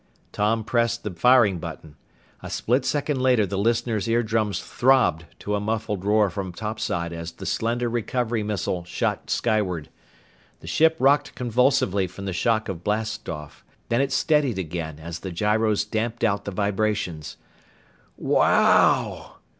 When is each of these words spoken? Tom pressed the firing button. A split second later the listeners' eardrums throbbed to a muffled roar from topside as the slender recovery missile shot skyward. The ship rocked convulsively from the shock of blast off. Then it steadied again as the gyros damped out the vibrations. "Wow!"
Tom 0.31 0.63
pressed 0.63 1.03
the 1.03 1.11
firing 1.11 1.59
button. 1.59 1.95
A 2.41 2.49
split 2.49 2.85
second 2.85 3.21
later 3.21 3.45
the 3.45 3.55
listeners' 3.59 4.07
eardrums 4.07 4.59
throbbed 4.59 5.25
to 5.37 5.53
a 5.53 5.59
muffled 5.59 6.03
roar 6.03 6.31
from 6.31 6.51
topside 6.53 7.13
as 7.13 7.33
the 7.33 7.45
slender 7.45 7.87
recovery 7.87 8.41
missile 8.41 8.83
shot 8.85 9.29
skyward. 9.29 9.89
The 10.61 10.65
ship 10.65 10.95
rocked 10.97 11.35
convulsively 11.35 12.07
from 12.07 12.25
the 12.25 12.33
shock 12.33 12.67
of 12.67 12.83
blast 12.83 13.29
off. 13.29 13.63
Then 13.89 14.01
it 14.01 14.11
steadied 14.11 14.57
again 14.57 14.97
as 14.99 15.19
the 15.19 15.31
gyros 15.31 15.85
damped 15.85 16.23
out 16.23 16.45
the 16.45 16.51
vibrations. 16.51 17.37
"Wow!" 18.17 19.35